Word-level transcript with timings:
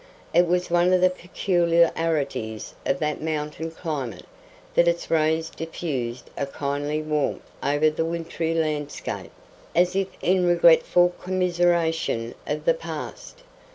It 0.33 0.47
was 0.47 0.71
one 0.71 0.93
of 0.93 1.01
the 1.01 1.11
peculiarities 1.11 2.73
of 2.87 2.97
that 2.97 3.21
mountain 3.21 3.69
climate 3.69 4.25
that 4.73 4.87
its 4.87 5.11
rays 5.11 5.51
diffused 5.51 6.31
a 6.35 6.47
kindly 6.47 7.03
warmth 7.03 7.43
over 7.61 7.87
the 7.91 8.03
wintry 8.03 8.55
landscape, 8.55 9.29
as 9.75 9.95
if 9.95 10.07
in 10.23 10.47
regretful 10.47 11.09
commiseration 11.21 12.33
of 12.47 12.65
the 12.65 12.73
past. 12.73 13.43